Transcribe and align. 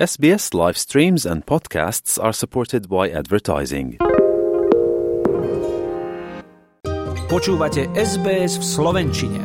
SBS 0.00 0.56
live 0.56 0.80
streams 0.80 1.28
and 1.28 1.44
podcasts 1.44 2.16
are 2.16 2.32
supported 2.32 2.88
by 2.88 3.12
advertising. 3.12 4.00
Počúvate 7.28 7.84
SBS 7.92 8.56
v 8.56 8.64
Slovenčine. 8.64 9.40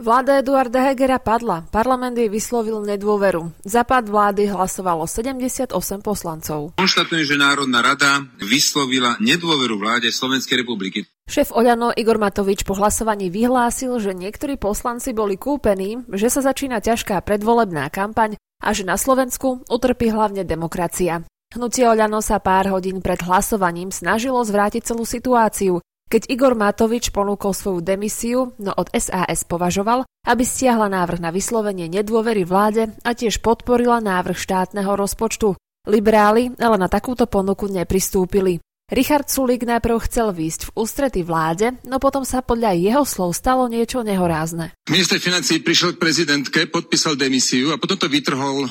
Vláda 0.00 0.40
Eduarda 0.40 0.88
Hegera 0.88 1.20
padla. 1.20 1.68
Parlament 1.68 2.16
jej 2.16 2.32
vyslovil 2.32 2.80
nedôveru. 2.80 3.52
Za 3.60 3.84
pád 3.84 4.08
vlády 4.08 4.48
hlasovalo 4.48 5.04
78 5.04 5.68
poslancov. 6.00 6.72
Konštatujem, 6.80 7.28
že 7.28 7.36
Národná 7.36 7.84
rada 7.84 8.24
vyslovila 8.40 9.20
nedôveru 9.20 9.76
vláde 9.76 10.08
Slovenskej 10.16 10.64
republiky. 10.64 11.04
Šéf 11.28 11.52
Oľano 11.52 11.92
Igor 11.92 12.16
Matovič 12.16 12.64
po 12.64 12.72
hlasovaní 12.72 13.28
vyhlásil, 13.28 14.00
že 14.00 14.16
niektorí 14.16 14.56
poslanci 14.56 15.12
boli 15.12 15.36
kúpení, 15.36 16.08
že 16.08 16.32
sa 16.32 16.40
začína 16.40 16.80
ťažká 16.80 17.20
predvolebná 17.20 17.92
kampaň 17.92 18.40
a 18.62 18.72
že 18.72 18.84
na 18.84 18.96
Slovensku 18.96 19.64
utrpí 19.68 20.10
hlavne 20.10 20.42
demokracia. 20.42 21.22
Hnutie 21.54 21.86
Oľano 21.86 22.18
sa 22.20 22.42
pár 22.42 22.70
hodín 22.74 22.98
pred 22.98 23.22
hlasovaním 23.22 23.94
snažilo 23.94 24.42
zvrátiť 24.42 24.82
celú 24.82 25.06
situáciu, 25.06 25.78
keď 26.06 26.30
Igor 26.30 26.54
Matovič 26.54 27.10
ponúkol 27.10 27.50
svoju 27.50 27.82
demisiu, 27.82 28.54
no 28.62 28.70
od 28.70 28.86
SAS 28.94 29.42
považoval, 29.42 30.06
aby 30.22 30.42
stiahla 30.46 30.86
návrh 30.86 31.18
na 31.18 31.34
vyslovenie 31.34 31.90
nedôvery 31.90 32.46
vláde 32.46 32.94
a 33.02 33.10
tiež 33.10 33.42
podporila 33.42 33.98
návrh 33.98 34.38
štátneho 34.38 34.94
rozpočtu. 34.94 35.58
Liberáli 35.86 36.54
ale 36.62 36.76
na 36.78 36.86
takúto 36.86 37.26
ponuku 37.26 37.66
nepristúpili. 37.66 38.62
Richard 38.86 39.26
Sulík 39.26 39.66
najprv 39.66 39.98
chcel 40.06 40.30
výjsť 40.30 40.70
v 40.70 40.74
ústrety 40.78 41.26
vláde, 41.26 41.74
no 41.90 41.98
potom 41.98 42.22
sa 42.22 42.38
podľa 42.38 42.78
jeho 42.78 43.02
slov 43.02 43.34
stalo 43.34 43.66
niečo 43.66 44.06
nehorázne. 44.06 44.78
Minister 44.86 45.18
financí 45.18 45.58
prišiel 45.58 45.98
k 45.98 46.02
prezidentke, 46.06 46.70
podpísal 46.70 47.18
demisiu 47.18 47.74
a 47.74 47.82
potom 47.82 47.98
to 47.98 48.06
vytrhol 48.06 48.62
e, 48.62 48.70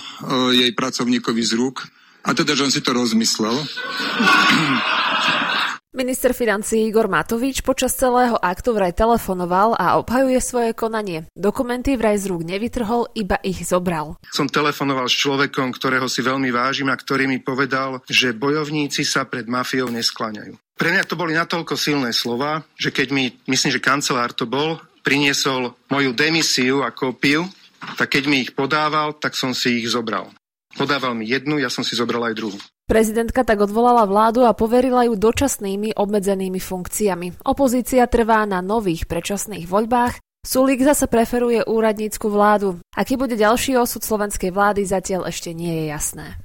jej 0.56 0.72
pracovníkovi 0.72 1.44
z 1.44 1.60
rúk. 1.60 1.84
A 2.24 2.32
teda, 2.32 2.56
že 2.56 2.64
on 2.64 2.72
si 2.72 2.80
to 2.80 2.96
rozmyslel. 2.96 3.60
Minister 5.96 6.36
financí 6.36 6.92
Igor 6.92 7.08
Matovič 7.08 7.64
počas 7.64 7.96
celého 7.96 8.36
aktu 8.36 8.76
vraj 8.76 8.92
telefonoval 8.92 9.80
a 9.80 9.96
obhajuje 9.96 10.44
svoje 10.44 10.72
konanie. 10.76 11.24
Dokumenty 11.32 11.96
vraj 11.96 12.20
z 12.20 12.36
rúk 12.36 12.44
nevytrhol, 12.44 13.08
iba 13.16 13.40
ich 13.40 13.64
zobral. 13.64 14.20
Som 14.28 14.52
telefonoval 14.52 15.08
s 15.08 15.16
človekom, 15.16 15.72
ktorého 15.72 16.12
si 16.12 16.20
veľmi 16.20 16.52
vážim 16.52 16.92
a 16.92 17.00
ktorý 17.00 17.32
mi 17.32 17.40
povedal, 17.40 18.04
že 18.12 18.36
bojovníci 18.36 19.08
sa 19.08 19.24
pred 19.24 19.48
mafiou 19.48 19.88
neskláňajú. 19.88 20.60
Pre 20.76 20.90
mňa 20.92 21.08
to 21.08 21.16
boli 21.16 21.32
natoľko 21.32 21.80
silné 21.80 22.12
slova, 22.12 22.68
že 22.76 22.92
keď 22.92 23.08
mi, 23.16 23.32
myslím, 23.48 23.72
že 23.72 23.80
kancelár 23.80 24.36
to 24.36 24.44
bol, 24.44 24.76
priniesol 25.00 25.80
moju 25.88 26.12
demisiu 26.12 26.84
a 26.84 26.92
kópiu, 26.92 27.48
tak 27.96 28.20
keď 28.20 28.24
mi 28.28 28.44
ich 28.44 28.52
podával, 28.52 29.16
tak 29.16 29.32
som 29.32 29.56
si 29.56 29.80
ich 29.80 29.88
zobral. 29.88 30.28
Podával 30.76 31.16
mi 31.16 31.24
jednu, 31.24 31.56
ja 31.56 31.72
som 31.72 31.88
si 31.88 31.96
zobral 31.96 32.20
aj 32.28 32.36
druhú. 32.36 32.60
Prezidentka 32.86 33.48
tak 33.48 33.64
odvolala 33.64 34.04
vládu 34.06 34.44
a 34.44 34.52
poverila 34.52 35.08
ju 35.08 35.16
dočasnými 35.16 35.96
obmedzenými 35.96 36.60
funkciami. 36.60 37.48
Opozícia 37.48 38.06
trvá 38.06 38.44
na 38.44 38.60
nových 38.60 39.08
predčasných 39.08 39.66
voľbách, 39.66 40.20
Sulík 40.46 40.86
zase 40.86 41.10
preferuje 41.10 41.66
úradnícku 41.66 42.30
vládu. 42.30 42.78
Aký 42.94 43.18
bude 43.18 43.34
ďalší 43.34 43.82
osud 43.82 44.06
slovenskej 44.06 44.54
vlády 44.54 44.86
zatiaľ 44.86 45.34
ešte 45.34 45.58
nie 45.58 45.74
je 45.74 45.86
jasné. 45.90 46.38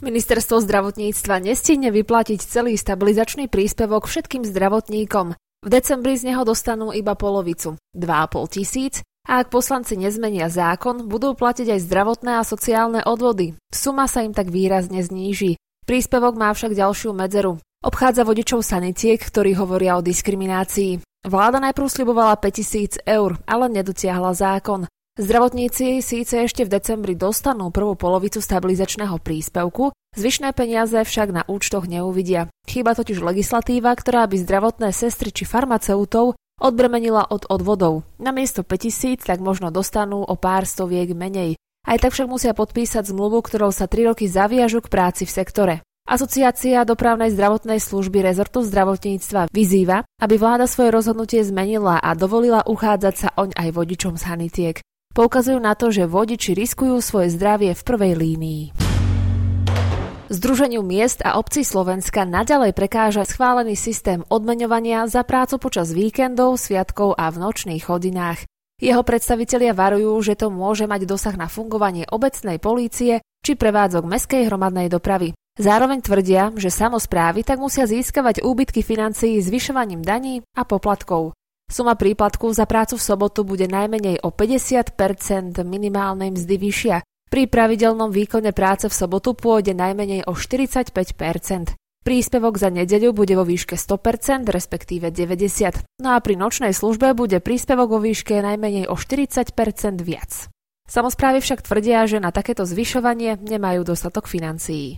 Ministerstvo 0.00 0.64
zdravotníctva 0.64 1.44
nestihne 1.44 1.92
vyplatiť 1.92 2.40
celý 2.40 2.80
stabilizačný 2.80 3.52
príspevok 3.52 4.08
všetkým 4.08 4.48
zdravotníkom. 4.48 5.36
V 5.60 5.68
decembri 5.68 6.16
z 6.16 6.32
neho 6.32 6.40
dostanú 6.48 6.88
iba 6.96 7.12
polovicu, 7.12 7.76
2,5 7.92 8.56
tisíc, 8.56 9.04
a 9.28 9.44
ak 9.44 9.52
poslanci 9.52 10.00
nezmenia 10.00 10.48
zákon, 10.48 11.04
budú 11.04 11.36
platiť 11.36 11.76
aj 11.76 11.80
zdravotné 11.84 12.32
a 12.40 12.46
sociálne 12.46 13.00
odvody. 13.04 13.56
Suma 13.68 14.08
sa 14.08 14.24
im 14.24 14.32
tak 14.32 14.48
výrazne 14.48 15.04
zníži. 15.04 15.60
Príspevok 15.84 16.38
má 16.38 16.52
však 16.54 16.72
ďalšiu 16.72 17.12
medzeru. 17.12 17.60
Obchádza 17.80 18.28
vodičov 18.28 18.60
sanitiek, 18.60 19.16
ktorí 19.16 19.56
hovoria 19.56 19.96
o 19.96 20.04
diskriminácii. 20.04 21.00
Vláda 21.24 21.60
najprv 21.60 21.88
slibovala 21.88 22.36
5000 22.36 23.04
eur, 23.04 23.40
ale 23.44 23.68
nedotiahla 23.68 24.32
zákon. 24.32 24.88
Zdravotníci 25.20 26.00
síce 26.00 26.48
ešte 26.48 26.64
v 26.64 26.72
decembri 26.80 27.12
dostanú 27.12 27.68
prvú 27.68 27.92
polovicu 27.92 28.40
stabilizačného 28.40 29.20
príspevku, 29.20 29.92
zvyšné 30.16 30.56
peniaze 30.56 30.96
však 30.96 31.28
na 31.28 31.42
účtoch 31.44 31.84
neuvidia. 31.84 32.48
Chýba 32.64 32.96
totiž 32.96 33.20
legislatíva, 33.20 33.92
ktorá 33.92 34.24
by 34.24 34.36
zdravotné 34.40 34.88
sestry 34.96 35.28
či 35.28 35.44
farmaceutov 35.44 36.40
odbremenila 36.60 37.26
od 37.26 37.48
odvodov. 37.48 38.06
Namiesto 38.20 38.60
5000 38.62 39.24
tak 39.24 39.40
možno 39.40 39.72
dostanú 39.72 40.20
o 40.20 40.36
pár 40.36 40.68
stoviek 40.68 41.16
menej. 41.16 41.56
Aj 41.88 41.96
tak 41.96 42.12
však 42.12 42.28
musia 42.28 42.52
podpísať 42.52 43.08
zmluvu, 43.08 43.40
ktorou 43.40 43.72
sa 43.72 43.88
3 43.88 44.12
roky 44.12 44.28
zaviažu 44.28 44.84
k 44.84 44.92
práci 44.92 45.24
v 45.24 45.32
sektore. 45.32 45.74
Asociácia 46.04 46.84
dopravnej 46.84 47.32
zdravotnej 47.32 47.80
služby 47.80 48.20
rezortu 48.20 48.60
zdravotníctva 48.66 49.48
vyzýva, 49.48 50.04
aby 50.20 50.34
vláda 50.36 50.66
svoje 50.68 50.92
rozhodnutie 50.92 51.40
zmenila 51.40 52.02
a 52.02 52.12
dovolila 52.18 52.66
uchádzať 52.66 53.14
sa 53.16 53.28
oň 53.38 53.56
aj 53.56 53.68
vodičom 53.72 54.14
z 54.20 54.22
hanitiek. 54.28 54.76
Poukazujú 55.10 55.58
na 55.62 55.74
to, 55.78 55.94
že 55.94 56.10
vodiči 56.10 56.54
riskujú 56.54 56.98
svoje 56.98 57.34
zdravie 57.34 57.74
v 57.74 57.82
prvej 57.82 58.12
línii. 58.14 58.89
Združeniu 60.30 60.86
miest 60.86 61.26
a 61.26 61.42
obcí 61.42 61.66
Slovenska 61.66 62.22
naďalej 62.22 62.70
prekáža 62.70 63.26
schválený 63.26 63.74
systém 63.74 64.22
odmeňovania 64.30 65.10
za 65.10 65.26
prácu 65.26 65.58
počas 65.58 65.90
víkendov, 65.90 66.54
sviatkov 66.54 67.18
a 67.18 67.26
v 67.34 67.42
nočných 67.42 67.90
hodinách. 67.90 68.46
Jeho 68.78 69.02
predstavitelia 69.02 69.74
varujú, 69.74 70.14
že 70.22 70.38
to 70.38 70.54
môže 70.54 70.86
mať 70.86 71.02
dosah 71.10 71.34
na 71.34 71.50
fungovanie 71.50 72.06
obecnej 72.06 72.62
polície 72.62 73.18
či 73.42 73.58
prevádzok 73.58 74.06
meskej 74.06 74.46
hromadnej 74.46 74.86
dopravy. 74.86 75.34
Zároveň 75.58 75.98
tvrdia, 75.98 76.54
že 76.54 76.70
samozprávy 76.70 77.42
tak 77.42 77.58
musia 77.58 77.90
získavať 77.90 78.46
úbytky 78.46 78.86
financií 78.86 79.42
zvyšovaním 79.42 80.06
daní 80.06 80.46
a 80.54 80.62
poplatkov. 80.62 81.34
Suma 81.66 81.98
príplatku 81.98 82.54
za 82.54 82.70
prácu 82.70 83.02
v 83.02 83.02
sobotu 83.02 83.42
bude 83.42 83.66
najmenej 83.66 84.22
o 84.22 84.30
50 84.30 84.94
minimálnej 85.66 86.30
mzdy 86.38 86.54
vyššia, 86.54 87.02
pri 87.30 87.46
pravidelnom 87.46 88.10
výkone 88.10 88.50
práce 88.50 88.90
v 88.90 88.94
sobotu 88.94 89.38
pôjde 89.38 89.72
najmenej 89.72 90.26
o 90.26 90.34
45% 90.34 91.78
Príspevok 92.00 92.56
za 92.56 92.72
nedeľu 92.72 93.12
bude 93.12 93.36
vo 93.36 93.44
výške 93.44 93.76
100%, 93.76 94.48
respektíve 94.48 95.12
90%, 95.12 95.84
no 96.00 96.16
a 96.16 96.18
pri 96.24 96.32
nočnej 96.32 96.72
službe 96.72 97.12
bude 97.12 97.44
príspevok 97.44 97.92
vo 97.92 98.00
výške 98.00 98.40
najmenej 98.40 98.88
o 98.88 98.96
40% 98.96 99.52
viac. 100.00 100.48
Samozprávy 100.88 101.44
však 101.44 101.60
tvrdia, 101.60 102.08
že 102.08 102.16
na 102.16 102.32
takéto 102.32 102.64
zvyšovanie 102.64 103.36
nemajú 103.44 103.84
dostatok 103.84 104.32
financií. 104.32 104.96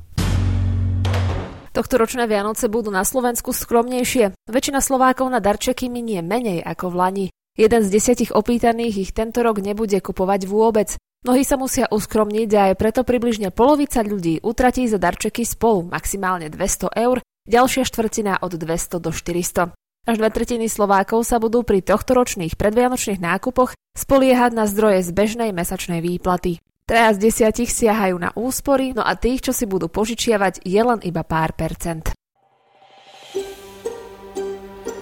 Tohto 1.75 1.99
ročné 1.99 2.31
Vianoce 2.31 2.71
budú 2.71 2.95
na 2.95 3.03
Slovensku 3.03 3.51
skromnejšie. 3.51 4.39
Väčšina 4.47 4.79
Slovákov 4.79 5.27
na 5.27 5.43
darčeky 5.43 5.91
minie 5.91 6.23
menej 6.23 6.63
ako 6.63 6.87
v 6.87 6.97
Lani. 6.97 7.27
Jeden 7.53 7.85
z 7.85 7.93
desiatich 7.93 8.33
opýtaných 8.33 9.09
ich 9.09 9.11
tento 9.13 9.45
rok 9.45 9.61
nebude 9.61 10.01
kupovať 10.01 10.49
vôbec. 10.49 10.97
Mnohí 11.23 11.45
sa 11.45 11.61
musia 11.61 11.87
uskromniť 11.87 12.49
a 12.57 12.61
aj 12.73 12.75
preto 12.81 13.01
približne 13.05 13.53
polovica 13.53 14.01
ľudí 14.01 14.41
utratí 14.41 14.89
za 14.89 14.97
darčeky 14.97 15.45
spolu 15.45 15.87
maximálne 15.87 16.49
200 16.49 16.91
eur, 16.97 17.21
ďalšia 17.47 17.85
štvrtina 17.87 18.41
od 18.41 18.57
200 18.57 19.05
do 19.05 19.13
400. 19.13 19.77
Až 20.03 20.17
dve 20.19 20.31
tretiny 20.35 20.67
Slovákov 20.67 21.23
sa 21.23 21.39
budú 21.39 21.63
pri 21.63 21.79
tohtoročných 21.79 22.59
predvianočných 22.59 23.23
nákupoch 23.23 23.79
spoliehať 23.95 24.51
na 24.51 24.67
zdroje 24.67 25.07
z 25.07 25.11
bežnej 25.15 25.51
mesačnej 25.55 26.03
výplaty. 26.03 26.59
Traja 26.83 27.15
z 27.15 27.31
desiatich 27.31 27.71
siahajú 27.71 28.19
na 28.19 28.35
úspory, 28.35 28.99
no 28.99 29.07
a 29.07 29.15
tých, 29.15 29.47
čo 29.47 29.53
si 29.55 29.71
budú 29.71 29.87
požičiavať, 29.87 30.67
je 30.67 30.83
len 30.83 30.99
iba 31.07 31.23
pár 31.23 31.55
percent. 31.55 32.11